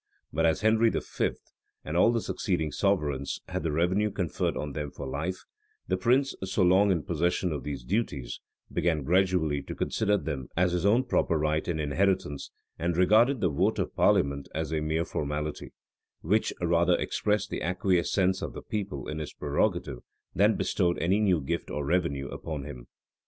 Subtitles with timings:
[0.33, 0.99] But as Henry V.,
[1.85, 5.43] and all the succeeding sovereigns, had the revenue conferred on them for life,
[5.87, 8.39] the prince, so long in possession of these duties,
[8.73, 13.49] began gradually to consider them as his own proper right and inheritance, and regarded the
[13.51, 15.71] vote of parliament as a mere formality,
[16.21, 19.99] which rather expressed the acquiescence of the people in his prerogative,
[20.33, 22.87] than bestowed any new gift or revenue upon him.